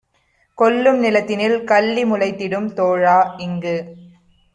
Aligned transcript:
கொள்ளும் 0.57 0.99
நிலத்தினில் 0.99 1.57
கள்ளி 1.63 2.03
முளைத்திடும் 2.05 2.69
தோழா- 2.73 3.15
இங்கு 3.45 3.75